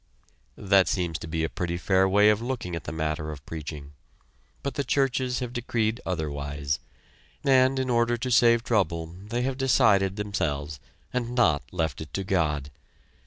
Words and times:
That 0.57 0.87
seems 0.87 1.19
to 1.19 1.27
be 1.27 1.43
a 1.43 1.47
pretty 1.47 1.77
fair 1.77 2.09
way 2.09 2.31
of 2.31 2.41
looking 2.41 2.75
at 2.75 2.85
the 2.85 2.91
matter 2.91 3.31
of 3.31 3.45
preaching; 3.45 3.93
but 4.63 4.73
the 4.73 4.83
churches 4.83 5.41
have 5.41 5.53
decreed 5.53 6.01
otherwise, 6.07 6.79
and 7.43 7.77
in 7.77 7.87
order 7.87 8.17
to 8.17 8.31
save 8.31 8.63
trouble 8.63 9.05
they 9.27 9.43
have 9.43 9.59
decided 9.59 10.15
themselves 10.15 10.79
and 11.13 11.35
not 11.35 11.71
left 11.71 12.01
it 12.01 12.15
to 12.15 12.23
God. 12.23 12.71